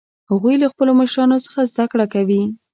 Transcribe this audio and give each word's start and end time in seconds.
هغوی 0.29 0.55
له 0.61 0.67
خپلو 0.71 0.91
مشرانو 1.01 1.43
څخه 1.45 1.59
زده 1.71 1.85
کړه 1.91 2.05
کوي 2.13 2.43